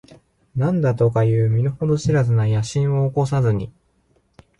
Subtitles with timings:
[0.55, 3.71] 何だとかいう身の程知らずな野心を起こさずに、